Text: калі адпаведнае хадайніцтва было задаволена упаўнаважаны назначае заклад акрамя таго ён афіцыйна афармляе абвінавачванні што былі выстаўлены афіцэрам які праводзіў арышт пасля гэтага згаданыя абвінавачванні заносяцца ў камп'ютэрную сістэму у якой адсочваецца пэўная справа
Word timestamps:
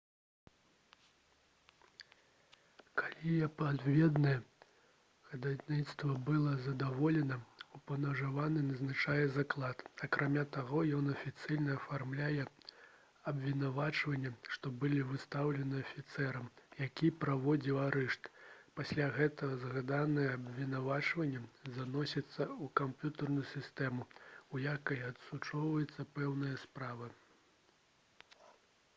калі 2.99 3.33
адпаведнае 3.47 4.37
хадайніцтва 5.33 6.13
было 6.29 6.53
задаволена 6.67 7.35
упаўнаважаны 7.79 8.63
назначае 8.69 9.27
заклад 9.35 9.83
акрамя 10.07 10.45
таго 10.55 10.79
ён 10.99 11.11
афіцыйна 11.15 11.75
афармляе 11.81 12.47
абвінавачванні 13.33 14.31
што 14.55 14.71
былі 14.85 15.05
выстаўлены 15.11 15.83
афіцэрам 15.85 16.49
які 16.85 17.13
праводзіў 17.27 17.79
арышт 17.85 18.33
пасля 18.81 19.11
гэтага 19.19 19.61
згаданыя 19.67 20.33
абвінавачванні 20.39 21.43
заносяцца 21.77 22.23
ў 22.23 22.71
камп'ютэрную 22.83 23.45
сістэму 23.53 24.09
у 24.57 24.65
якой 24.73 25.05
адсочваецца 25.11 26.09
пэўная 26.19 26.53
справа 26.67 27.13